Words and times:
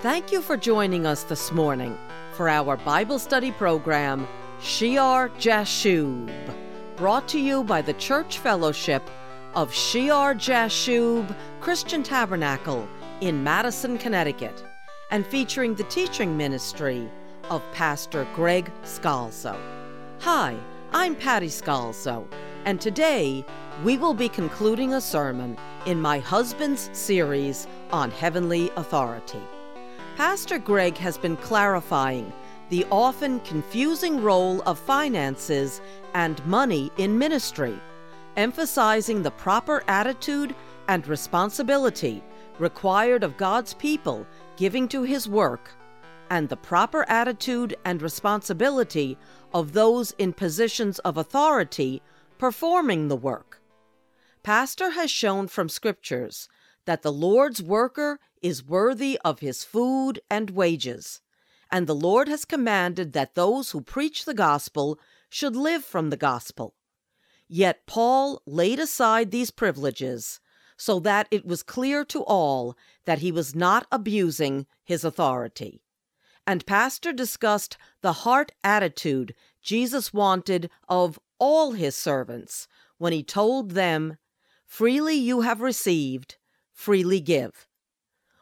Thank 0.00 0.30
you 0.30 0.42
for 0.42 0.56
joining 0.56 1.06
us 1.06 1.24
this 1.24 1.50
morning 1.50 1.98
for 2.30 2.48
our 2.48 2.76
Bible 2.76 3.18
study 3.18 3.50
program, 3.50 4.28
Shear 4.60 5.28
Jashub, 5.40 6.32
brought 6.94 7.26
to 7.30 7.40
you 7.40 7.64
by 7.64 7.82
the 7.82 7.94
Church 7.94 8.38
Fellowship 8.38 9.02
of 9.56 9.74
Shear 9.74 10.36
Jashub 10.36 11.34
Christian 11.58 12.04
Tabernacle 12.04 12.88
in 13.20 13.42
Madison, 13.42 13.98
Connecticut, 13.98 14.64
and 15.10 15.26
featuring 15.26 15.74
the 15.74 15.82
teaching 15.82 16.36
ministry 16.36 17.10
of 17.50 17.60
Pastor 17.72 18.24
Greg 18.36 18.70
Scalzo. 18.84 19.58
Hi, 20.20 20.56
I'm 20.92 21.16
Patty 21.16 21.48
Scalzo, 21.48 22.24
and 22.66 22.80
today 22.80 23.44
we 23.82 23.98
will 23.98 24.14
be 24.14 24.28
concluding 24.28 24.94
a 24.94 25.00
sermon 25.00 25.58
in 25.86 26.00
my 26.00 26.20
husband's 26.20 26.88
series 26.92 27.66
on 27.90 28.12
heavenly 28.12 28.70
authority. 28.76 29.42
Pastor 30.18 30.58
Greg 30.58 30.96
has 30.96 31.16
been 31.16 31.36
clarifying 31.36 32.32
the 32.70 32.84
often 32.90 33.38
confusing 33.38 34.20
role 34.20 34.62
of 34.62 34.76
finances 34.76 35.80
and 36.12 36.44
money 36.44 36.90
in 36.96 37.16
ministry, 37.16 37.80
emphasizing 38.36 39.22
the 39.22 39.30
proper 39.30 39.84
attitude 39.86 40.56
and 40.88 41.06
responsibility 41.06 42.20
required 42.58 43.22
of 43.22 43.36
God's 43.36 43.74
people 43.74 44.26
giving 44.56 44.88
to 44.88 45.04
His 45.04 45.28
work, 45.28 45.70
and 46.30 46.48
the 46.48 46.56
proper 46.56 47.08
attitude 47.08 47.76
and 47.84 48.02
responsibility 48.02 49.16
of 49.54 49.72
those 49.72 50.16
in 50.18 50.32
positions 50.32 50.98
of 50.98 51.16
authority 51.16 52.02
performing 52.38 53.06
the 53.06 53.14
work. 53.14 53.62
Pastor 54.42 54.90
has 54.90 55.12
shown 55.12 55.46
from 55.46 55.68
Scriptures 55.68 56.48
that 56.86 57.02
the 57.02 57.12
Lord's 57.12 57.62
worker 57.62 58.18
is 58.42 58.64
worthy 58.64 59.18
of 59.24 59.40
his 59.40 59.64
food 59.64 60.20
and 60.30 60.50
wages, 60.50 61.20
and 61.70 61.86
the 61.86 61.94
Lord 61.94 62.28
has 62.28 62.44
commanded 62.44 63.12
that 63.12 63.34
those 63.34 63.70
who 63.70 63.80
preach 63.80 64.24
the 64.24 64.34
gospel 64.34 64.98
should 65.28 65.54
live 65.54 65.84
from 65.84 66.10
the 66.10 66.16
gospel. 66.16 66.74
Yet 67.48 67.86
Paul 67.86 68.42
laid 68.46 68.78
aside 68.78 69.30
these 69.30 69.50
privileges 69.50 70.40
so 70.76 71.00
that 71.00 71.28
it 71.30 71.44
was 71.44 71.62
clear 71.62 72.04
to 72.06 72.22
all 72.22 72.76
that 73.04 73.18
he 73.18 73.32
was 73.32 73.54
not 73.54 73.86
abusing 73.90 74.66
his 74.84 75.04
authority. 75.04 75.82
And 76.46 76.64
Pastor 76.64 77.12
discussed 77.12 77.76
the 78.00 78.24
heart 78.24 78.52
attitude 78.64 79.34
Jesus 79.60 80.14
wanted 80.14 80.70
of 80.88 81.18
all 81.38 81.72
his 81.72 81.94
servants 81.94 82.68
when 82.96 83.12
he 83.12 83.22
told 83.22 83.72
them, 83.72 84.16
Freely 84.64 85.14
you 85.14 85.42
have 85.42 85.60
received, 85.60 86.36
freely 86.72 87.20
give. 87.20 87.67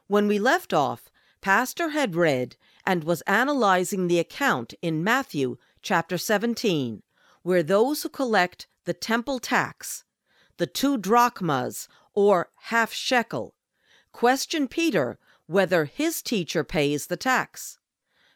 When 0.09 0.29
we 0.29 0.39
left 0.39 0.73
off, 0.73 1.11
Pastor 1.41 1.89
had 1.89 2.15
read 2.15 2.55
and 2.87 3.03
was 3.03 3.23
analyzing 3.23 4.07
the 4.07 4.21
account 4.21 4.73
in 4.81 5.03
Matthew 5.03 5.57
chapter 5.83 6.17
17, 6.17 7.03
where 7.43 7.63
those 7.65 8.03
who 8.03 8.09
collect 8.09 8.69
the 8.85 8.95
temple 8.95 9.41
tax, 9.41 10.05
the 10.59 10.67
two 10.67 10.97
drachmas 10.97 11.89
or 12.15 12.51
half 12.67 12.93
shekel, 12.93 13.55
question 14.13 14.69
Peter 14.69 15.19
whether 15.47 15.87
his 15.87 16.23
teacher 16.23 16.63
pays 16.63 17.07
the 17.07 17.17
tax. 17.17 17.79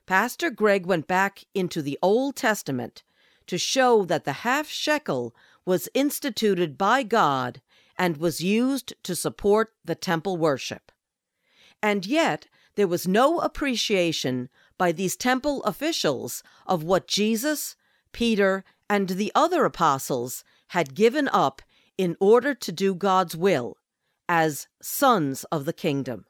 Pastor 0.07 0.51
Greg 0.51 0.87
went 0.87 1.07
back 1.07 1.45
into 1.55 1.83
the 1.83 1.99
Old 2.03 2.35
Testament 2.35 3.05
to 3.47 3.59
show 3.59 4.05
that 4.05 4.25
the 4.25 4.43
half 4.45 4.69
shekel 4.69 5.35
was 5.65 5.89
instituted 5.95 6.77
by 6.77 7.05
God 7.05 7.61
and 7.97 8.17
was 8.17 8.41
used 8.41 8.93
to 9.05 9.15
support 9.15 9.73
the 9.85 9.95
temple 9.95 10.37
worship. 10.37 10.91
And 11.83 12.07
yet, 12.07 12.47
there 12.75 12.89
was 12.89 13.09
no 13.09 13.39
appreciation 13.41 14.49
by 14.79 14.93
these 14.93 15.17
temple 15.17 15.63
officials 15.65 16.43
of 16.67 16.83
what 16.83 17.07
Jesus, 17.07 17.77
Peter, 18.13 18.65
and 18.89 19.11
the 19.11 19.33
other 19.35 19.65
apostles 19.65 20.45
had 20.69 20.95
given 20.95 21.29
up 21.33 21.63
in 21.99 22.17
order 22.21 22.55
to 22.55 22.73
do 22.73 22.95
God's 22.95 23.37
will 23.37 23.77
as 24.29 24.69
sons 24.81 25.45
of 25.45 25.65
the 25.65 25.73
kingdom. 25.73 26.25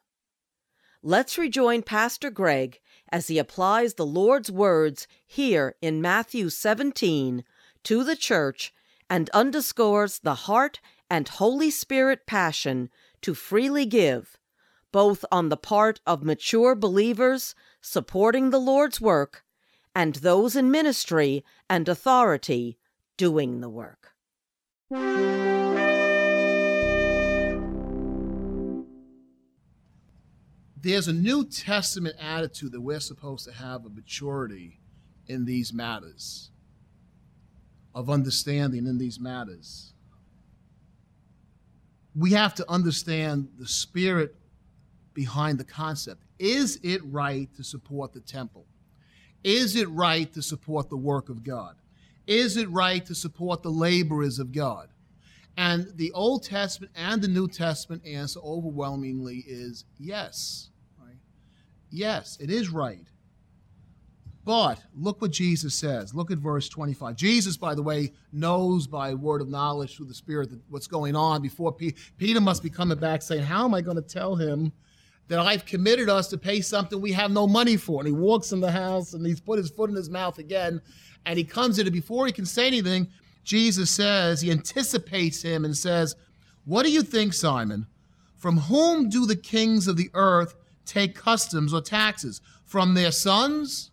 Let's 1.03 1.37
rejoin 1.37 1.81
Pastor 1.81 2.29
Greg 2.29 2.79
as 3.11 3.27
he 3.27 3.37
applies 3.37 3.95
the 3.95 4.05
Lord's 4.05 4.51
words 4.51 5.07
here 5.25 5.75
in 5.81 6.01
Matthew 6.01 6.49
17 6.49 7.43
to 7.83 8.03
the 8.03 8.15
church 8.15 8.73
and 9.09 9.29
underscores 9.31 10.19
the 10.19 10.35
heart 10.35 10.79
and 11.09 11.27
Holy 11.27 11.71
Spirit 11.71 12.25
passion 12.25 12.89
to 13.21 13.33
freely 13.33 13.85
give, 13.85 14.37
both 14.91 15.23
on 15.31 15.49
the 15.49 15.57
part 15.57 15.99
of 16.05 16.23
mature 16.23 16.75
believers 16.75 17.55
supporting 17.81 18.49
the 18.49 18.59
Lord's 18.59 18.99
work 19.01 19.43
and 19.95 20.15
those 20.15 20.55
in 20.55 20.71
ministry 20.71 21.43
and 21.69 21.87
authority 21.87 22.77
doing 23.17 23.61
the 23.61 23.69
work. 23.69 24.13
There's 30.77 31.07
a 31.07 31.13
New 31.13 31.45
Testament 31.45 32.15
attitude 32.19 32.71
that 32.71 32.81
we're 32.81 32.99
supposed 32.99 33.45
to 33.45 33.53
have 33.53 33.85
of 33.85 33.95
maturity 33.95 34.79
in 35.27 35.45
these 35.45 35.71
matters, 35.71 36.49
of 37.93 38.09
understanding 38.09 38.87
in 38.87 38.97
these 38.97 39.19
matters 39.19 39.91
we 42.15 42.31
have 42.31 42.53
to 42.55 42.69
understand 42.69 43.49
the 43.57 43.67
spirit 43.67 44.35
behind 45.13 45.57
the 45.57 45.63
concept. 45.63 46.23
Is 46.39 46.79
it 46.83 47.01
right 47.05 47.53
to 47.55 47.63
support 47.63 48.13
the 48.13 48.19
temple? 48.19 48.65
Is 49.43 49.75
it 49.75 49.89
right 49.89 50.31
to 50.33 50.41
support 50.41 50.89
the 50.89 50.97
work 50.97 51.29
of 51.29 51.43
God? 51.43 51.75
Is 52.27 52.57
it 52.57 52.69
right 52.69 53.05
to 53.05 53.15
support 53.15 53.63
the 53.63 53.71
laborers 53.71 54.39
of 54.39 54.51
God? 54.51 54.89
And 55.57 55.91
the 55.95 56.11
Old 56.13 56.43
Testament 56.43 56.91
and 56.95 57.21
the 57.21 57.27
New 57.27 57.47
Testament 57.47 58.05
answer 58.05 58.39
overwhelmingly 58.39 59.43
is 59.47 59.85
yes. 59.97 60.69
Right? 60.99 61.17
Yes, 61.89 62.37
it 62.39 62.49
is 62.49 62.69
right. 62.69 63.07
But 64.43 64.81
look 64.95 65.21
what 65.21 65.31
Jesus 65.31 65.75
says. 65.75 66.15
Look 66.15 66.31
at 66.31 66.39
verse 66.39 66.67
25. 66.67 67.15
Jesus, 67.15 67.57
by 67.57 67.75
the 67.75 67.83
way, 67.83 68.13
knows 68.31 68.87
by 68.87 69.13
word 69.13 69.41
of 69.41 69.49
knowledge 69.49 69.95
through 69.95 70.07
the 70.07 70.13
Spirit 70.15 70.49
what's 70.69 70.87
going 70.87 71.15
on 71.15 71.41
before 71.41 71.71
Peter. 71.71 71.95
Peter 72.17 72.41
must 72.41 72.63
be 72.63 72.69
coming 72.69 72.97
back 72.97 73.21
saying, 73.21 73.43
How 73.43 73.65
am 73.65 73.75
I 73.75 73.81
going 73.81 73.97
to 73.97 74.01
tell 74.01 74.35
him 74.35 74.71
that 75.31 75.39
I've 75.39 75.65
committed 75.65 76.09
us 76.09 76.27
to 76.27 76.37
pay 76.37 76.61
something 76.61 77.01
we 77.01 77.11
have 77.13 77.31
no 77.31 77.47
money 77.47 77.77
for? 77.77 77.99
And 77.99 78.07
he 78.07 78.13
walks 78.13 78.51
in 78.51 78.59
the 78.59 78.71
house 78.71 79.13
and 79.13 79.25
he's 79.25 79.41
put 79.41 79.57
his 79.57 79.71
foot 79.71 79.89
in 79.89 79.95
his 79.95 80.09
mouth 80.09 80.37
again. 80.37 80.81
And 81.25 81.37
he 81.37 81.43
comes 81.43 81.79
in, 81.79 81.87
and 81.87 81.93
before 81.93 82.25
he 82.25 82.31
can 82.31 82.45
say 82.45 82.67
anything, 82.67 83.07
Jesus 83.43 83.89
says, 83.89 84.41
He 84.41 84.51
anticipates 84.51 85.41
him 85.41 85.65
and 85.65 85.75
says, 85.75 86.15
What 86.65 86.83
do 86.83 86.91
you 86.91 87.01
think, 87.01 87.33
Simon? 87.33 87.87
From 88.35 88.57
whom 88.57 89.09
do 89.09 89.25
the 89.25 89.35
kings 89.35 89.87
of 89.87 89.97
the 89.97 90.09
earth 90.13 90.55
take 90.85 91.15
customs 91.15 91.73
or 91.73 91.81
taxes? 91.81 92.41
From 92.65 92.93
their 92.93 93.11
sons? 93.11 93.91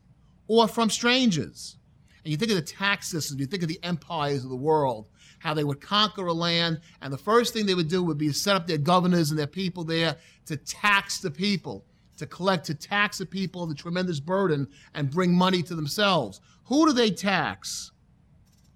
or 0.48 0.66
from 0.66 0.90
strangers. 0.90 1.76
And 2.24 2.32
you 2.32 2.36
think 2.36 2.50
of 2.50 2.56
the 2.56 2.62
tax 2.62 3.08
system, 3.08 3.38
you 3.38 3.46
think 3.46 3.62
of 3.62 3.68
the 3.68 3.78
empires 3.82 4.42
of 4.42 4.50
the 4.50 4.56
world, 4.56 5.08
how 5.38 5.54
they 5.54 5.64
would 5.64 5.80
conquer 5.80 6.26
a 6.26 6.32
land, 6.32 6.80
and 7.00 7.12
the 7.12 7.18
first 7.18 7.52
thing 7.52 7.66
they 7.66 7.74
would 7.74 7.88
do 7.88 8.02
would 8.02 8.18
be 8.18 8.28
to 8.28 8.34
set 8.34 8.56
up 8.56 8.66
their 8.66 8.78
governors 8.78 9.30
and 9.30 9.38
their 9.38 9.46
people 9.46 9.84
there 9.84 10.16
to 10.46 10.56
tax 10.56 11.20
the 11.20 11.30
people, 11.30 11.84
to 12.16 12.26
collect, 12.26 12.66
to 12.66 12.74
tax 12.74 13.18
the 13.18 13.26
people 13.26 13.66
the 13.66 13.74
tremendous 13.74 14.20
burden 14.20 14.68
and 14.94 15.10
bring 15.10 15.34
money 15.34 15.62
to 15.62 15.74
themselves. 15.74 16.40
Who 16.64 16.86
do 16.86 16.92
they 16.92 17.10
tax? 17.10 17.92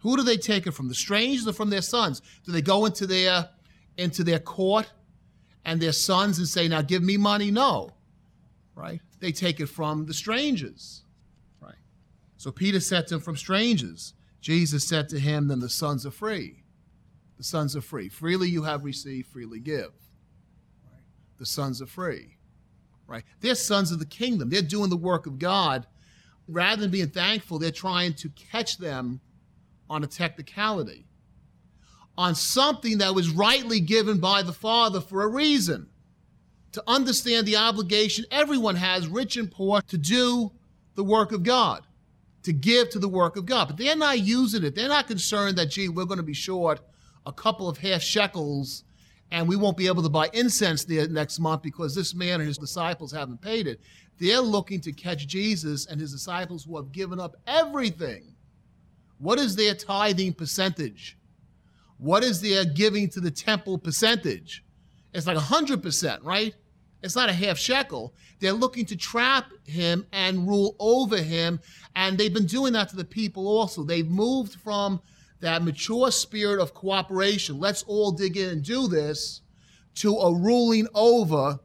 Who 0.01 0.17
do 0.17 0.23
they 0.23 0.37
take 0.37 0.67
it 0.67 0.73
from? 0.73 0.89
The 0.89 0.95
strangers 0.95 1.47
or 1.47 1.53
from 1.53 1.71
their 1.71 1.83
sons? 1.83 2.23
Do 2.45 2.53
they 2.53 2.63
go 2.63 2.87
into 2.87 3.07
their 3.07 3.49
into 3.99 4.25
their 4.25 4.39
court 4.39 4.91
and 5.65 5.81
their 5.81 5.93
sons 5.93 6.39
and 6.39 6.49
say, 6.49 6.67
"Now 6.67 6.83
give 6.83 7.03
me 7.03 7.17
money"? 7.17 7.51
No, 7.51 7.93
right? 8.75 9.01
They 9.21 9.33
take 9.33 9.61
it 9.61 9.67
from 9.67 10.07
the 10.07 10.15
strangers. 10.15 11.05
Right. 11.61 11.77
So 12.37 12.51
Peter 12.51 12.81
said 12.81 13.07
to 13.07 13.15
him, 13.17 13.21
From 13.21 13.37
strangers. 13.37 14.15
Jesus 14.43 14.85
said 14.85 15.09
to 15.09 15.21
him, 15.21 15.49
Then 15.49 15.61
the 15.61 15.71
sons 15.71 16.05
are 16.05 16.11
free. 16.11 16.65
The 17.39 17.45
sons 17.45 17.77
are 17.77 17.81
free. 17.81 18.09
Freely 18.09 18.49
you 18.49 18.65
have 18.65 18.85
received, 18.85 19.29
freely 19.29 19.61
give. 19.61 19.93
Right? 20.85 21.01
The 21.39 21.47
sons 21.47 21.81
are 21.81 21.87
free. 21.87 22.37
Right? 23.07 23.25
They're 23.41 23.55
sons 23.55 23.93
of 23.93 24.01
the 24.01 24.07
kingdom. 24.07 24.51
They're 24.51 24.61
doing 24.61 24.91
the 24.91 24.97
work 24.97 25.27
of 25.27 25.39
God. 25.39 25.87
Rather 26.49 26.83
than 26.83 26.91
being 26.91 27.09
thankful, 27.09 27.59
they're 27.59 27.71
trying 27.71 28.15
to 28.15 28.29
catch 28.31 28.79
them 28.79 29.21
on 29.89 30.03
a 30.03 30.09
technicality, 30.09 31.07
on 32.19 32.35
something 32.35 32.99
that 32.99 33.15
was 33.15 33.31
rightly 33.31 33.79
given 33.79 34.19
by 34.19 34.43
the 34.43 34.53
Father 34.53 35.01
for 35.01 35.23
a 35.23 35.29
reason. 35.29 35.87
To 36.73 36.83
understand 36.87 37.47
the 37.47 37.57
obligation 37.57 38.25
everyone 38.31 38.77
has, 38.77 39.07
rich 39.07 39.37
and 39.37 39.51
poor, 39.51 39.83
to 39.83 39.99
do 39.99 40.51
the 40.97 41.05
work 41.05 41.31
of 41.31 41.45
God 41.45 41.87
to 42.43 42.53
give 42.53 42.91
to 42.91 42.99
the 42.99 43.09
work 43.09 43.37
of 43.37 43.47
God. 43.47 43.69
But 43.69 43.77
they're 43.77 43.97
not 43.97 44.19
using 44.19 44.65
it. 44.65 44.75
They're 44.75 44.89
not 44.89 45.07
concerned 45.07 45.59
that, 45.59 45.71
gee, 45.71 45.89
we're 45.89 46.05
going 46.05 46.19
to 46.19 46.25
be 46.25 46.35
short 46.35 46.81
a 47.27 47.33
couple 47.33 47.69
of 47.69 47.79
half 47.79 48.03
shekels 48.03 48.85
and 49.31 49.49
we 49.49 49.57
won't 49.57 49.79
be 49.79 49.87
able 49.87 50.03
to 50.03 50.09
buy 50.11 50.29
incense 50.35 50.85
the 50.85 51.09
next 51.09 51.39
month 51.39 51.63
because 51.63 51.95
this 51.95 52.15
man 52.15 52.41
and 52.41 52.47
his 52.47 52.59
disciples 52.59 53.11
haven't 53.11 53.41
paid 53.41 53.67
it. 53.67 53.81
They're 54.19 54.41
looking 54.41 54.81
to 54.83 54.93
catch 54.93 55.27
Jesus 55.27 55.87
and 55.87 55.99
his 55.99 56.13
disciples 56.13 56.65
who 56.65 56.77
have 56.77 56.93
given 56.93 57.19
up 57.19 57.37
everything. 57.47 58.35
What 59.19 59.39
is 59.39 59.57
their 59.57 59.75
tithing 59.75 60.35
percentage? 60.35 61.17
What 61.97 62.23
is 62.23 62.43
their 62.43 62.65
giving 62.65 63.09
to 63.11 63.21
the 63.21 63.31
temple 63.31 63.79
percentage? 63.79 64.65
It's 65.15 65.27
like 65.27 65.39
100%, 65.39 66.19
right? 66.23 66.55
It's 67.03 67.17
not 67.17 67.29
a 67.29 67.33
half 67.33 67.59
shekel. 67.59 68.15
They're 68.39 68.53
looking 68.53 68.87
to 68.87 68.97
trap 68.97 69.51
him 69.65 70.07
and 70.13 70.47
rule 70.47 70.77
over 70.79 71.19
him. 71.19 71.61
And 71.97 72.17
they've 72.17 72.33
been 72.33 72.47
doing 72.47 72.73
that 72.75 72.89
to 72.91 72.97
the 72.97 73.05
people 73.05 73.47
also. 73.47 73.83
They've 73.83 74.09
moved 74.09 74.55
from 74.55 75.01
that 75.43 75.65
mature 75.65 76.11
spirit 76.13 76.61
of 76.61 76.73
cooperation, 76.73 77.59
let's 77.59 77.83
all 77.83 78.13
dig 78.13 78.37
in 78.37 78.49
and 78.49 78.63
do 78.63 78.87
this, 78.87 79.43
to 79.97 80.15
a 80.15 80.33
ruling 80.33 80.87
over, 80.95 81.59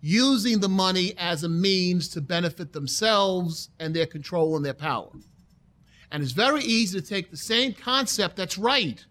using 0.00 0.60
the 0.60 0.68
money 0.68 1.14
as 1.18 1.42
a 1.42 1.48
means 1.48 2.08
to 2.08 2.20
benefit 2.20 2.72
themselves 2.72 3.70
and 3.80 3.94
their 3.94 4.06
control 4.06 4.56
and 4.56 4.64
their 4.64 4.72
power. 4.72 5.10
And 6.12 6.22
it's 6.22 6.32
very 6.32 6.62
easy 6.62 7.00
to 7.00 7.06
take 7.06 7.30
the 7.30 7.36
same 7.36 7.72
concept 7.72 8.36
that's 8.36 8.56
right. 8.56 9.04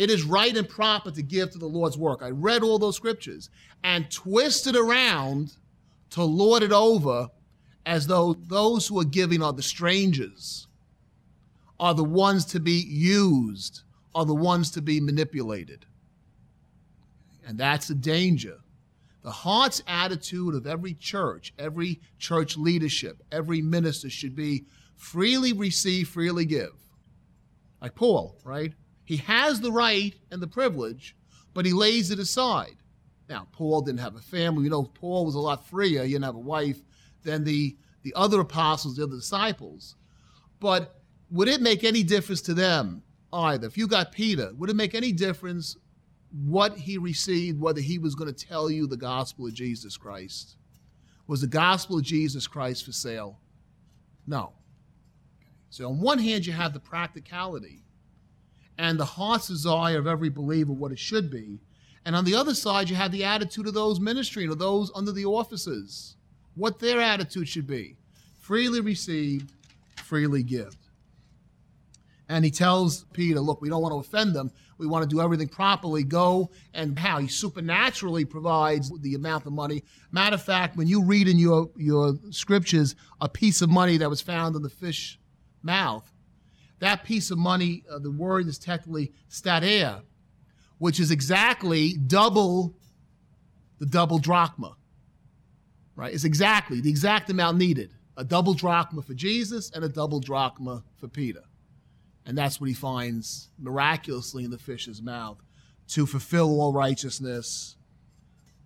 It 0.00 0.08
is 0.08 0.22
right 0.24 0.56
and 0.56 0.66
proper 0.66 1.10
to 1.10 1.22
give 1.22 1.50
to 1.50 1.58
the 1.58 1.66
Lord's 1.66 1.98
work. 1.98 2.22
I 2.22 2.30
read 2.30 2.62
all 2.62 2.78
those 2.78 2.96
scriptures 2.96 3.50
and 3.84 4.10
twisted 4.10 4.74
around 4.74 5.52
to 6.12 6.24
lord 6.24 6.62
it 6.62 6.72
over 6.72 7.28
as 7.84 8.06
though 8.06 8.32
those 8.32 8.86
who 8.86 8.98
are 8.98 9.04
giving 9.04 9.42
are 9.42 9.52
the 9.52 9.62
strangers 9.62 10.68
are 11.78 11.92
the 11.92 12.02
ones 12.02 12.46
to 12.46 12.60
be 12.60 12.82
used, 12.88 13.82
are 14.14 14.24
the 14.24 14.34
ones 14.34 14.70
to 14.70 14.80
be 14.80 15.00
manipulated. 15.00 15.84
And 17.46 17.58
that's 17.58 17.90
a 17.90 17.94
danger. 17.94 18.56
The 19.22 19.30
heart's 19.30 19.82
attitude 19.86 20.54
of 20.54 20.66
every 20.66 20.94
church, 20.94 21.52
every 21.58 22.00
church 22.18 22.56
leadership, 22.56 23.22
every 23.30 23.60
minister 23.60 24.08
should 24.08 24.34
be 24.34 24.64
freely 24.96 25.52
receive, 25.52 26.08
freely 26.08 26.46
give. 26.46 26.72
Like 27.82 27.94
Paul, 27.94 28.38
right? 28.44 28.72
He 29.10 29.16
has 29.16 29.60
the 29.60 29.72
right 29.72 30.14
and 30.30 30.40
the 30.40 30.46
privilege, 30.46 31.16
but 31.52 31.66
he 31.66 31.72
lays 31.72 32.12
it 32.12 32.20
aside. 32.20 32.76
Now, 33.28 33.48
Paul 33.50 33.80
didn't 33.80 33.98
have 33.98 34.14
a 34.14 34.20
family. 34.20 34.62
You 34.62 34.70
know 34.70 34.84
Paul 34.84 35.26
was 35.26 35.34
a 35.34 35.40
lot 35.40 35.66
freer. 35.66 36.04
He 36.04 36.12
didn't 36.12 36.26
have 36.26 36.36
a 36.36 36.38
wife 36.38 36.80
than 37.24 37.42
the, 37.42 37.76
the 38.04 38.14
other 38.14 38.38
apostles, 38.38 38.94
the 38.94 39.02
other 39.02 39.16
disciples. 39.16 39.96
But 40.60 41.00
would 41.28 41.48
it 41.48 41.60
make 41.60 41.82
any 41.82 42.04
difference 42.04 42.40
to 42.42 42.54
them 42.54 43.02
either? 43.32 43.66
If 43.66 43.76
you 43.76 43.88
got 43.88 44.12
Peter, 44.12 44.52
would 44.56 44.70
it 44.70 44.76
make 44.76 44.94
any 44.94 45.10
difference 45.10 45.76
what 46.46 46.78
he 46.78 46.96
received, 46.96 47.60
whether 47.60 47.80
he 47.80 47.98
was 47.98 48.14
going 48.14 48.32
to 48.32 48.46
tell 48.46 48.70
you 48.70 48.86
the 48.86 48.96
gospel 48.96 49.48
of 49.48 49.54
Jesus 49.54 49.96
Christ? 49.96 50.54
Was 51.26 51.40
the 51.40 51.48
gospel 51.48 51.98
of 51.98 52.04
Jesus 52.04 52.46
Christ 52.46 52.84
for 52.84 52.92
sale? 52.92 53.40
No. 54.28 54.52
So, 55.68 55.88
on 55.88 55.98
one 55.98 56.20
hand, 56.20 56.46
you 56.46 56.52
have 56.52 56.72
the 56.72 56.78
practicality 56.78 57.82
and 58.80 58.98
the 58.98 59.04
heart's 59.04 59.48
desire 59.48 59.98
of 59.98 60.06
every 60.06 60.30
believer 60.30 60.72
what 60.72 60.90
it 60.90 60.98
should 60.98 61.30
be. 61.30 61.60
And 62.06 62.16
on 62.16 62.24
the 62.24 62.34
other 62.34 62.54
side, 62.54 62.88
you 62.88 62.96
have 62.96 63.12
the 63.12 63.24
attitude 63.24 63.68
of 63.68 63.74
those 63.74 64.00
ministering 64.00 64.48
or 64.48 64.54
those 64.54 64.90
under 64.94 65.12
the 65.12 65.26
offices, 65.26 66.16
what 66.54 66.78
their 66.78 66.98
attitude 66.98 67.46
should 67.46 67.66
be 67.66 67.98
freely 68.38 68.80
received, 68.80 69.52
freely 69.96 70.42
give. 70.42 70.74
And 72.30 72.42
he 72.42 72.50
tells 72.50 73.04
Peter, 73.12 73.38
look, 73.38 73.60
we 73.60 73.68
don't 73.68 73.82
want 73.82 73.92
to 73.92 73.98
offend 73.98 74.34
them. 74.34 74.50
We 74.78 74.86
want 74.86 75.02
to 75.02 75.14
do 75.14 75.20
everything 75.20 75.48
properly. 75.48 76.02
Go 76.02 76.50
and 76.72 76.98
how 76.98 77.18
he 77.18 77.28
supernaturally 77.28 78.24
provides 78.24 78.90
the 79.00 79.14
amount 79.14 79.44
of 79.44 79.52
money. 79.52 79.84
Matter 80.10 80.36
of 80.36 80.42
fact, 80.42 80.78
when 80.78 80.86
you 80.86 81.04
read 81.04 81.28
in 81.28 81.38
your, 81.38 81.68
your 81.76 82.14
scriptures 82.30 82.94
a 83.20 83.28
piece 83.28 83.60
of 83.60 83.68
money 83.68 83.98
that 83.98 84.08
was 84.08 84.22
found 84.22 84.56
in 84.56 84.62
the 84.62 84.70
fish 84.70 85.20
mouth, 85.62 86.10
that 86.80 87.04
piece 87.04 87.30
of 87.30 87.38
money, 87.38 87.84
uh, 87.90 87.98
the 87.98 88.10
word 88.10 88.48
is 88.48 88.58
technically 88.58 89.12
stater, 89.28 90.02
which 90.78 90.98
is 90.98 91.10
exactly 91.10 91.94
double 91.94 92.74
the 93.78 93.86
double 93.86 94.18
drachma. 94.18 94.76
Right? 95.94 96.12
It's 96.12 96.24
exactly 96.24 96.80
the 96.80 96.90
exact 96.90 97.30
amount 97.30 97.58
needed. 97.58 97.94
A 98.16 98.24
double 98.24 98.54
drachma 98.54 99.02
for 99.02 99.14
Jesus 99.14 99.70
and 99.70 99.84
a 99.84 99.88
double 99.88 100.20
drachma 100.20 100.82
for 100.96 101.08
Peter. 101.08 101.44
And 102.26 102.36
that's 102.36 102.60
what 102.60 102.68
he 102.68 102.74
finds 102.74 103.48
miraculously 103.58 104.44
in 104.44 104.50
the 104.50 104.58
fish's 104.58 105.02
mouth 105.02 105.42
to 105.88 106.06
fulfill 106.06 106.60
all 106.60 106.72
righteousness, 106.72 107.76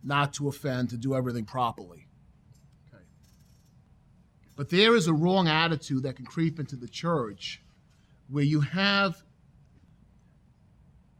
not 0.02 0.34
to 0.34 0.48
offend, 0.48 0.90
to 0.90 0.96
do 0.96 1.14
everything 1.14 1.44
properly. 1.44 2.06
Okay. 2.88 3.02
But 4.56 4.70
there 4.70 4.94
is 4.94 5.06
a 5.06 5.14
wrong 5.14 5.48
attitude 5.48 6.02
that 6.04 6.16
can 6.16 6.26
creep 6.26 6.60
into 6.60 6.76
the 6.76 6.88
church 6.88 7.63
where 8.28 8.44
you 8.44 8.60
have 8.60 9.22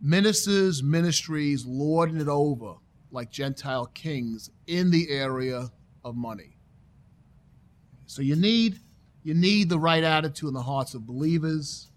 ministers, 0.00 0.82
ministries 0.82 1.64
lording 1.66 2.20
it 2.20 2.28
over 2.28 2.74
like 3.10 3.30
Gentile 3.30 3.86
kings 3.86 4.50
in 4.66 4.90
the 4.90 5.10
area 5.10 5.70
of 6.04 6.16
money. 6.16 6.56
So 8.06 8.22
you 8.22 8.36
need 8.36 8.78
you 9.22 9.32
need 9.32 9.70
the 9.70 9.78
right 9.78 10.04
attitude 10.04 10.48
in 10.48 10.54
the 10.54 10.62
hearts 10.62 10.92
of 10.92 11.06
believers 11.06 11.90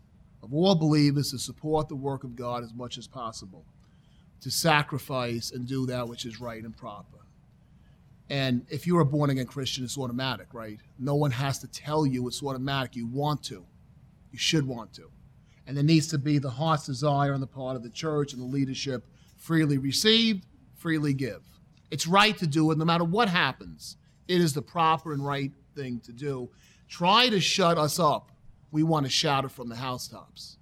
of 0.47 0.53
all 0.53 0.75
believers 0.75 1.31
to 1.31 1.37
support 1.37 1.89
the 1.89 1.95
work 1.95 2.23
of 2.23 2.35
God 2.35 2.63
as 2.63 2.73
much 2.73 2.97
as 2.97 3.05
possible, 3.05 3.65
to 4.39 4.49
sacrifice 4.49 5.51
and 5.51 5.67
do 5.67 5.85
that 5.87 6.07
which 6.07 6.25
is 6.25 6.39
right 6.39 6.63
and 6.63 6.75
proper. 6.75 7.17
And 8.29 8.65
if 8.69 8.87
you're 8.87 9.01
a 9.01 9.05
born 9.05 9.29
again 9.29 9.45
Christian, 9.45 9.83
it's 9.83 9.97
automatic, 9.97 10.47
right? 10.53 10.79
No 10.99 11.15
one 11.15 11.31
has 11.31 11.59
to 11.59 11.67
tell 11.67 12.05
you 12.05 12.27
it's 12.27 12.41
automatic. 12.43 12.95
You 12.95 13.07
want 13.07 13.43
to. 13.45 13.65
You 14.37 14.39
should 14.39 14.67
want 14.67 14.93
to. 14.93 15.09
And 15.65 15.75
there 15.75 15.83
needs 15.83 16.05
to 16.09 16.19
be 16.19 16.37
the 16.37 16.51
heart's 16.51 16.85
desire 16.85 17.33
on 17.33 17.41
the 17.41 17.47
part 17.47 17.75
of 17.75 17.81
the 17.81 17.89
church 17.89 18.33
and 18.33 18.39
the 18.39 18.45
leadership 18.45 19.03
freely 19.35 19.79
received, 19.79 20.45
freely 20.75 21.11
give. 21.11 21.41
It's 21.89 22.05
right 22.05 22.37
to 22.37 22.45
do 22.45 22.69
it 22.69 22.77
no 22.77 22.85
matter 22.85 23.03
what 23.03 23.29
happens. 23.29 23.97
It 24.27 24.39
is 24.39 24.53
the 24.53 24.61
proper 24.61 25.11
and 25.11 25.25
right 25.25 25.51
thing 25.75 26.01
to 26.01 26.13
do. 26.13 26.51
Try 26.87 27.29
to 27.29 27.39
shut 27.39 27.79
us 27.79 27.97
up 27.97 28.31
we 28.69 28.83
want 28.83 29.07
to 29.07 29.09
shout 29.09 29.43
it 29.43 29.49
from 29.49 29.69
the 29.69 29.75
housetops. 29.75 30.57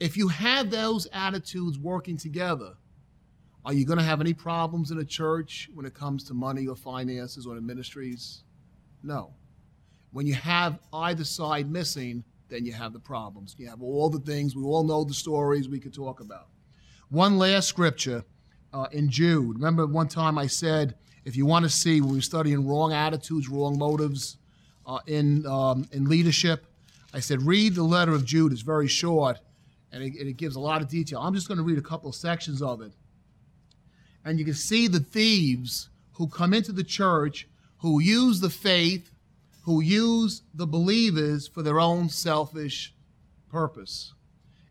If 0.00 0.16
you 0.16 0.28
have 0.28 0.70
those 0.70 1.06
attitudes 1.12 1.78
working 1.78 2.16
together, 2.16 2.76
are 3.66 3.74
you 3.74 3.84
going 3.84 3.98
to 3.98 4.04
have 4.04 4.22
any 4.22 4.32
problems 4.32 4.90
in 4.90 4.96
a 4.96 5.04
church 5.04 5.68
when 5.74 5.84
it 5.84 5.92
comes 5.92 6.24
to 6.24 6.34
money 6.34 6.66
or 6.66 6.76
finances 6.76 7.46
or 7.46 7.56
the 7.56 7.60
ministries? 7.60 8.44
No. 9.02 9.34
When 10.12 10.26
you 10.26 10.34
have 10.34 10.78
either 10.92 11.24
side 11.24 11.70
missing, 11.70 12.24
then 12.48 12.64
you 12.64 12.72
have 12.72 12.92
the 12.92 13.00
problems. 13.00 13.56
You 13.58 13.68
have 13.68 13.82
all 13.82 14.10
the 14.10 14.20
things, 14.20 14.54
we 14.54 14.62
all 14.62 14.84
know 14.84 15.04
the 15.04 15.14
stories 15.14 15.68
we 15.68 15.80
could 15.80 15.94
talk 15.94 16.20
about. 16.20 16.48
One 17.08 17.38
last 17.38 17.68
scripture 17.68 18.24
uh, 18.72 18.86
in 18.92 19.10
Jude. 19.10 19.56
Remember 19.56 19.86
one 19.86 20.08
time 20.08 20.38
I 20.38 20.46
said, 20.46 20.94
if 21.24 21.36
you 21.36 21.46
want 21.46 21.64
to 21.64 21.70
see 21.70 22.00
when 22.00 22.14
we're 22.14 22.20
studying 22.20 22.66
wrong 22.66 22.92
attitudes, 22.92 23.48
wrong 23.48 23.78
motives, 23.78 24.38
uh, 24.86 24.98
in, 25.06 25.46
um, 25.46 25.88
in 25.92 26.06
leadership. 26.06 26.66
I 27.14 27.20
said, 27.20 27.42
read 27.42 27.74
the 27.74 27.82
letter 27.82 28.12
of 28.12 28.24
Jude. 28.24 28.52
It's 28.52 28.62
very 28.62 28.88
short 28.88 29.38
and 29.92 30.02
it, 30.02 30.14
and 30.18 30.28
it 30.28 30.36
gives 30.36 30.56
a 30.56 30.60
lot 30.60 30.82
of 30.82 30.88
detail. 30.88 31.20
I'm 31.20 31.34
just 31.34 31.48
going 31.48 31.58
to 31.58 31.64
read 31.64 31.78
a 31.78 31.82
couple 31.82 32.08
of 32.08 32.14
sections 32.14 32.62
of 32.62 32.80
it. 32.80 32.92
And 34.24 34.38
you 34.38 34.44
can 34.44 34.54
see 34.54 34.88
the 34.88 35.00
thieves 35.00 35.90
who 36.12 36.28
come 36.28 36.54
into 36.54 36.72
the 36.72 36.84
church, 36.84 37.48
who 37.78 38.00
use 38.00 38.40
the 38.40 38.50
faith, 38.50 39.11
who 39.62 39.80
use 39.80 40.42
the 40.54 40.66
believers 40.66 41.48
for 41.48 41.62
their 41.62 41.80
own 41.80 42.08
selfish 42.08 42.94
purpose. 43.48 44.14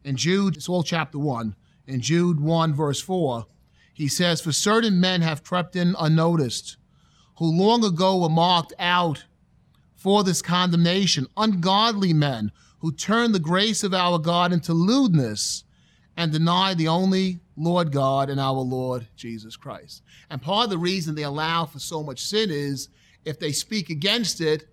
In 0.03 0.17
Jude, 0.17 0.57
it's 0.57 0.69
all 0.69 0.83
chapter 0.83 1.19
1. 1.19 1.55
In 1.88 2.01
Jude 2.01 2.39
1, 2.39 2.74
verse 2.74 3.01
4, 3.01 3.45
he 3.93 4.07
says, 4.07 4.41
For 4.41 4.51
certain 4.51 5.00
men 5.00 5.21
have 5.21 5.43
crept 5.43 5.75
in 5.75 5.95
unnoticed, 6.00 6.77
who 7.38 7.45
long 7.45 7.83
ago 7.83 8.17
were 8.17 8.29
marked 8.29 8.74
out 8.79 9.25
for 9.95 10.24
this 10.24 10.41
condemnation, 10.41 11.27
ungodly 11.38 12.13
men 12.13 12.51
who 12.79 12.91
turn 12.91 13.31
the 13.31 13.39
grace 13.39 13.83
of 13.83 13.93
our 13.93 14.17
God 14.17 14.51
into 14.51 14.74
lewdness 14.74 15.63
and 16.17 16.31
deny 16.31 16.74
the 16.74 16.88
only 16.88 17.39
Lord 17.55 17.91
God 17.91 18.29
and 18.29 18.39
our 18.39 18.53
Lord 18.53 19.07
Jesus 19.15 19.55
Christ. 19.55 20.01
And 20.29 20.41
part 20.41 20.65
of 20.65 20.69
the 20.71 20.77
reason 20.77 21.13
they 21.13 21.24
allow 21.24 21.65
for 21.65 21.79
so 21.79 22.01
much 22.01 22.21
sin 22.21 22.50
is 22.50 22.89
if 23.24 23.39
they 23.39 23.51
speak 23.51 23.89
against 23.89 24.41
it, 24.41 24.67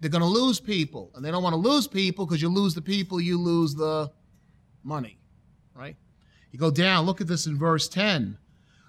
they're 0.00 0.10
going 0.10 0.22
to 0.22 0.28
lose 0.28 0.60
people. 0.60 1.10
And 1.14 1.24
they 1.24 1.30
don't 1.30 1.42
want 1.42 1.54
to 1.54 1.60
lose 1.60 1.86
people 1.86 2.26
because 2.26 2.42
you 2.42 2.48
lose 2.48 2.74
the 2.74 2.82
people, 2.82 3.20
you 3.20 3.38
lose 3.38 3.74
the 3.74 4.10
money, 4.82 5.18
right? 5.74 5.96
You 6.50 6.58
go 6.58 6.70
down, 6.70 7.06
look 7.06 7.20
at 7.20 7.26
this 7.26 7.46
in 7.46 7.58
verse 7.58 7.88
10. 7.88 8.38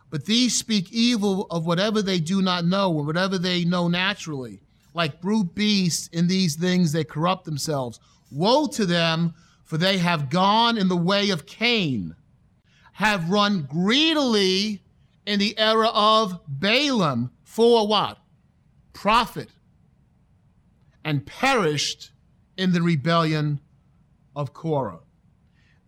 But 0.10 0.26
these 0.26 0.58
speak 0.58 0.92
evil 0.92 1.46
of 1.52 1.66
whatever 1.66 2.02
they 2.02 2.20
do 2.20 2.42
not 2.42 2.66
know, 2.66 2.92
or 2.92 3.04
whatever 3.04 3.38
they 3.38 3.64
know 3.64 3.88
naturally 3.88 4.62
like 4.94 5.22
brute 5.22 5.56
beasts 5.56 6.08
in 6.08 6.28
these 6.28 6.56
things 6.56 6.92
they 6.92 7.04
corrupt 7.04 7.46
themselves. 7.46 8.00
Woe 8.32 8.68
to 8.68 8.86
them, 8.86 9.34
for 9.64 9.78
they 9.78 9.98
have 9.98 10.30
gone 10.30 10.78
in 10.78 10.88
the 10.88 10.98
way 10.98 11.30
of 11.30 11.46
Cain, 11.46 12.16
have 12.94 13.30
run 13.30 13.68
greedily 13.70 14.84
in 15.26 15.40
the 15.40 15.58
era 15.58 15.90
of 15.94 16.40
Balaam 16.48 17.32
for 17.44 17.88
what? 17.88 18.18
Profit, 18.94 19.50
and 21.04 21.26
perished 21.26 22.12
in 22.58 22.72
the 22.72 22.82
rebellion 22.82 23.60
of 24.36 24.54
Korah. 24.54 25.00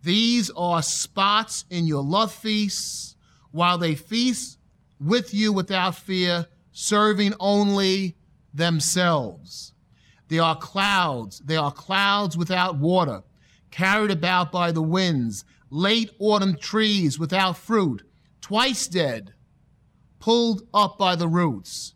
These 0.02 0.50
are 0.56 0.82
spots 0.82 1.64
in 1.70 1.86
your 1.86 2.02
love 2.02 2.32
feasts 2.32 3.16
while 3.50 3.78
they 3.78 3.94
feast 3.94 4.58
with 4.98 5.32
you 5.34 5.52
without 5.52 5.94
fear, 5.94 6.46
serving 6.72 7.34
only 7.38 8.16
themselves. 8.54 9.74
They 10.28 10.38
are 10.38 10.56
clouds. 10.56 11.40
They 11.40 11.56
are 11.56 11.72
clouds 11.72 12.36
without 12.36 12.76
water, 12.76 13.22
carried 13.70 14.10
about 14.10 14.50
by 14.50 14.72
the 14.72 14.82
winds, 14.82 15.44
late 15.70 16.10
autumn 16.18 16.56
trees 16.56 17.18
without 17.18 17.56
fruit, 17.56 18.02
twice 18.40 18.86
dead, 18.86 19.34
pulled 20.20 20.62
up 20.72 20.96
by 20.98 21.16
the 21.16 21.28
roots, 21.28 21.94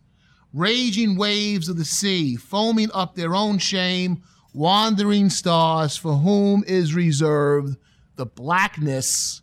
raging 0.56 1.16
waves 1.16 1.68
of 1.68 1.76
the 1.76 1.84
sea, 1.84 2.34
foaming 2.34 2.90
up 2.94 3.14
their 3.14 3.34
own 3.34 3.58
shame, 3.58 4.22
wandering 4.54 5.28
stars 5.28 5.98
for 5.98 6.14
whom 6.14 6.64
is 6.66 6.94
reserved 6.94 7.76
the 8.16 8.24
blackness, 8.24 9.42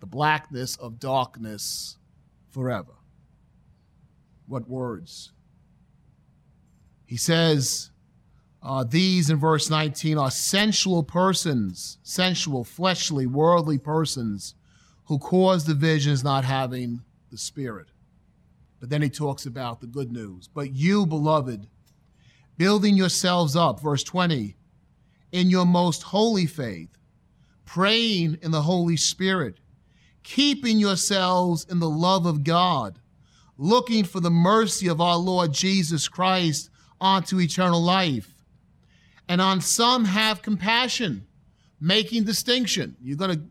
the 0.00 0.06
blackness 0.06 0.76
of 0.76 1.00
darkness 1.00 1.96
forever. 2.50 2.92
What 4.46 4.68
words? 4.68 5.32
He 7.06 7.16
says, 7.16 7.90
uh, 8.62 8.84
these 8.84 9.30
in 9.30 9.38
verse 9.38 9.70
19 9.70 10.18
are 10.18 10.30
sensual 10.30 11.02
persons, 11.02 11.96
sensual, 12.02 12.62
fleshly, 12.62 13.26
worldly 13.26 13.78
persons 13.78 14.54
who 15.06 15.18
cause 15.18 15.64
divisions 15.64 16.22
not 16.22 16.44
having 16.44 17.00
the 17.30 17.38
Spirit. 17.38 17.88
But 18.82 18.90
then 18.90 19.00
he 19.00 19.10
talks 19.10 19.46
about 19.46 19.80
the 19.80 19.86
good 19.86 20.10
news. 20.10 20.48
But 20.48 20.74
you, 20.74 21.06
beloved, 21.06 21.68
building 22.58 22.96
yourselves 22.96 23.54
up, 23.54 23.78
verse 23.78 24.02
20, 24.02 24.56
in 25.30 25.50
your 25.50 25.64
most 25.64 26.02
holy 26.02 26.46
faith, 26.46 26.98
praying 27.64 28.38
in 28.42 28.50
the 28.50 28.62
Holy 28.62 28.96
Spirit, 28.96 29.60
keeping 30.24 30.80
yourselves 30.80 31.64
in 31.70 31.78
the 31.78 31.88
love 31.88 32.26
of 32.26 32.42
God, 32.42 32.98
looking 33.56 34.02
for 34.02 34.18
the 34.18 34.32
mercy 34.32 34.88
of 34.88 35.00
our 35.00 35.16
Lord 35.16 35.52
Jesus 35.52 36.08
Christ 36.08 36.68
unto 37.00 37.38
eternal 37.38 37.80
life. 37.80 38.34
And 39.28 39.40
on 39.40 39.60
some 39.60 40.04
have 40.06 40.42
compassion, 40.42 41.24
making 41.80 42.24
distinction. 42.24 42.96
You're 43.00 43.16
going 43.16 43.36
to 43.36 43.44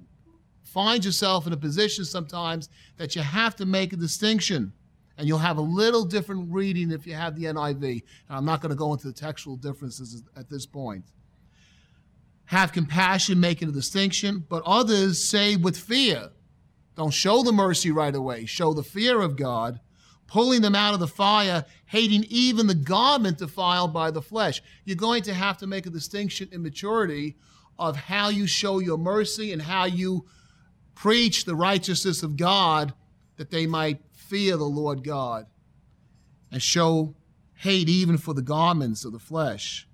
find 0.61 1.05
yourself 1.05 1.47
in 1.47 1.53
a 1.53 1.57
position 1.57 2.03
sometimes 2.03 2.67
that 2.97 3.15
you 3.15 3.21
have 3.21 3.55
to 3.55 3.65
make 3.65 3.93
a 3.93 3.95
distinction. 3.95 4.73
And 5.21 5.27
you'll 5.27 5.37
have 5.37 5.59
a 5.59 5.61
little 5.61 6.03
different 6.03 6.51
reading 6.51 6.91
if 6.91 7.05
you 7.05 7.13
have 7.13 7.35
the 7.35 7.43
NIV. 7.45 7.83
And 8.27 8.37
I'm 8.37 8.43
not 8.43 8.59
going 8.59 8.71
to 8.71 8.75
go 8.75 8.91
into 8.91 9.05
the 9.05 9.13
textual 9.13 9.55
differences 9.55 10.23
at 10.35 10.49
this 10.49 10.65
point 10.65 11.05
have 12.51 12.73
compassion, 12.73 13.39
making 13.39 13.69
a 13.69 13.71
distinction, 13.71 14.45
but 14.49 14.61
others 14.65 15.23
say 15.23 15.55
with 15.55 15.77
fear. 15.77 16.29
Don't 16.97 17.13
show 17.13 17.43
the 17.43 17.53
mercy 17.53 17.91
right 17.91 18.13
away, 18.13 18.45
show 18.45 18.73
the 18.73 18.83
fear 18.83 19.21
of 19.21 19.37
God, 19.37 19.79
pulling 20.27 20.61
them 20.61 20.75
out 20.75 20.93
of 20.93 20.99
the 20.99 21.07
fire, 21.07 21.63
hating 21.85 22.25
even 22.27 22.67
the 22.67 22.75
garment 22.75 23.37
defiled 23.37 23.93
by 23.93 24.11
the 24.11 24.21
flesh. 24.21 24.61
You're 24.83 24.97
going 24.97 25.23
to 25.23 25.33
have 25.33 25.59
to 25.59 25.67
make 25.67 25.85
a 25.85 25.89
distinction 25.89 26.49
in 26.51 26.61
maturity 26.61 27.37
of 27.79 27.95
how 27.95 28.27
you 28.27 28.47
show 28.47 28.79
your 28.79 28.97
mercy 28.97 29.53
and 29.53 29.61
how 29.61 29.85
you 29.85 30.25
preach 30.93 31.45
the 31.45 31.55
righteousness 31.55 32.21
of 32.21 32.35
God 32.35 32.93
that 33.37 33.49
they 33.49 33.65
might 33.65 34.01
fear 34.31 34.55
the 34.55 34.63
Lord 34.63 35.03
God 35.03 35.45
and 36.53 36.61
show 36.61 37.13
hate 37.53 37.89
even 37.89 38.17
for 38.17 38.33
the 38.33 38.41
garments 38.41 39.03
of 39.03 39.11
the 39.11 39.19
flesh. 39.19 39.89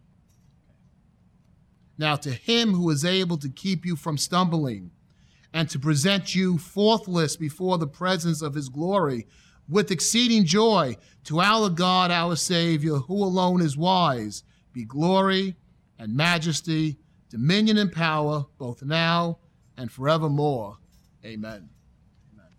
Now, 1.98 2.18
to 2.18 2.30
him 2.30 2.72
who 2.76 2.88
is 2.92 3.04
able 3.04 3.38
to 3.40 3.50
keep 3.50 3.84
you 3.84 3.96
from 3.96 4.16
stumbling 4.16 4.92
and 5.56 5.68
to 5.72 5.80
present 5.80 6.36
you 6.36 6.60
faultless 6.60 7.36
before 7.36 7.80
the 7.80 7.88
presence 7.88 8.44
of 8.44 8.54
his 8.54 8.70
glory 8.70 9.26
with 9.68 9.90
exceeding 9.90 10.46
joy, 10.46 10.96
to 11.24 11.40
our 11.40 11.72
God, 11.72 12.12
our 12.12 12.36
Savior, 12.36 12.98
who 12.98 13.16
alone 13.16 13.60
is 13.60 13.76
wise, 13.76 14.44
be 14.72 14.86
glory 14.86 15.56
and 15.98 16.16
majesty, 16.16 17.00
dominion 17.30 17.80
and 17.80 17.92
power, 17.92 18.46
both 18.60 18.84
now 18.84 19.40
and 19.78 19.92
forevermore. 19.92 20.78
Amen. 21.26 21.70
Amen. 22.32 22.52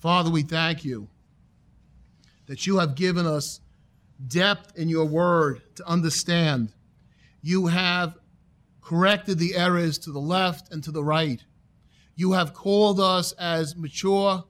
Father, 0.00 0.28
we 0.28 0.42
thank 0.42 0.84
you 0.84 1.08
that 2.52 2.66
you 2.66 2.76
have 2.76 2.94
given 2.94 3.24
us 3.24 3.62
depth 4.28 4.76
in 4.76 4.86
your 4.86 5.06
word 5.06 5.62
to 5.74 5.88
understand. 5.88 6.70
You 7.40 7.68
have 7.68 8.18
corrected 8.82 9.38
the 9.38 9.56
errors 9.56 9.96
to 10.00 10.12
the 10.12 10.20
left 10.20 10.70
and 10.70 10.84
to 10.84 10.90
the 10.90 11.02
right. 11.02 11.42
You 12.14 12.32
have 12.32 12.52
called 12.52 13.00
us 13.00 13.32
as 13.38 13.74
mature, 13.74 14.44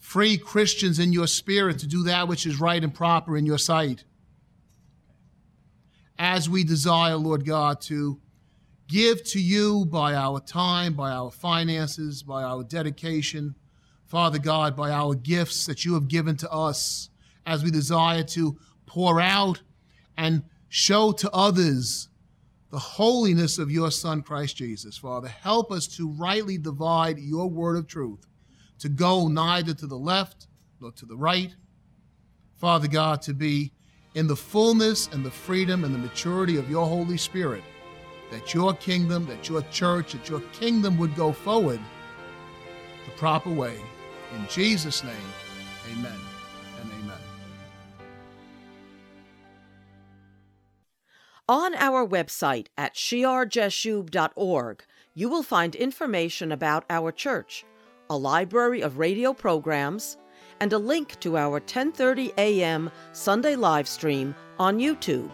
free 0.00 0.36
Christians 0.36 0.98
in 0.98 1.12
your 1.12 1.28
spirit 1.28 1.78
to 1.78 1.86
do 1.86 2.02
that 2.02 2.26
which 2.26 2.46
is 2.46 2.58
right 2.58 2.82
and 2.82 2.92
proper 2.92 3.36
in 3.36 3.46
your 3.46 3.58
sight. 3.58 4.02
As 6.18 6.50
we 6.50 6.64
desire, 6.64 7.14
Lord 7.14 7.46
God, 7.46 7.80
to 7.82 8.20
give 8.88 9.22
to 9.26 9.40
you 9.40 9.86
by 9.86 10.14
our 10.14 10.40
time, 10.40 10.94
by 10.94 11.12
our 11.12 11.30
finances, 11.30 12.24
by 12.24 12.42
our 12.42 12.64
dedication, 12.64 13.54
Father 14.04 14.40
God, 14.40 14.74
by 14.74 14.90
our 14.90 15.14
gifts 15.14 15.64
that 15.66 15.84
you 15.84 15.94
have 15.94 16.08
given 16.08 16.36
to 16.38 16.50
us, 16.50 17.08
as 17.46 17.62
we 17.62 17.70
desire 17.70 18.24
to 18.24 18.58
pour 18.86 19.20
out 19.20 19.62
and 20.16 20.42
show 20.68 21.12
to 21.12 21.30
others 21.30 22.08
the 22.70 22.78
holiness 22.78 23.58
of 23.58 23.70
your 23.70 23.90
Son, 23.90 24.22
Christ 24.22 24.56
Jesus. 24.56 24.98
Father, 24.98 25.28
help 25.28 25.70
us 25.70 25.86
to 25.96 26.10
rightly 26.10 26.58
divide 26.58 27.18
your 27.18 27.48
word 27.48 27.76
of 27.76 27.86
truth, 27.86 28.26
to 28.80 28.88
go 28.88 29.28
neither 29.28 29.72
to 29.74 29.86
the 29.86 29.96
left 29.96 30.48
nor 30.80 30.90
to 30.92 31.06
the 31.06 31.16
right. 31.16 31.54
Father 32.56 32.88
God, 32.88 33.22
to 33.22 33.34
be 33.34 33.72
in 34.14 34.26
the 34.26 34.36
fullness 34.36 35.08
and 35.12 35.24
the 35.24 35.30
freedom 35.30 35.84
and 35.84 35.94
the 35.94 35.98
maturity 35.98 36.56
of 36.56 36.68
your 36.70 36.86
Holy 36.86 37.16
Spirit, 37.16 37.62
that 38.30 38.52
your 38.52 38.74
kingdom, 38.74 39.26
that 39.26 39.48
your 39.48 39.62
church, 39.70 40.12
that 40.12 40.28
your 40.28 40.40
kingdom 40.52 40.98
would 40.98 41.14
go 41.14 41.32
forward 41.32 41.80
the 43.04 43.10
proper 43.12 43.50
way. 43.50 43.76
In 44.34 44.46
Jesus' 44.48 45.04
name, 45.04 45.14
amen. 45.92 46.35
On 51.48 51.76
our 51.76 52.04
website 52.04 52.66
at 52.76 52.94
shearjashub.org, 52.94 54.84
you 55.14 55.28
will 55.28 55.44
find 55.44 55.76
information 55.76 56.50
about 56.50 56.84
our 56.90 57.12
church, 57.12 57.64
a 58.10 58.16
library 58.16 58.80
of 58.80 58.98
radio 58.98 59.32
programs, 59.32 60.16
and 60.58 60.72
a 60.72 60.78
link 60.78 61.20
to 61.20 61.36
our 61.36 61.60
10:30 61.60 62.32
a.m. 62.36 62.90
Sunday 63.12 63.54
live 63.54 63.86
stream 63.86 64.34
on 64.58 64.80
YouTube. 64.80 65.30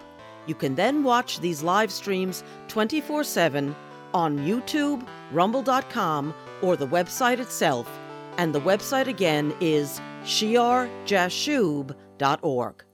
You 0.47 0.55
can 0.55 0.75
then 0.75 1.03
watch 1.03 1.41
these 1.41 1.63
live 1.63 1.91
streams 1.91 2.45
24/7 2.69 3.75
on 4.13 4.39
YouTube, 4.41 5.09
rumble.com, 5.33 6.35
or 6.61 6.77
the 6.77 6.89
website 6.89 7.39
itself, 7.39 7.89
and 8.37 8.55
the 8.55 8.61
website 8.61 9.07
again 9.07 9.55
is 9.63 9.99
shearjashub.org. 10.25 12.85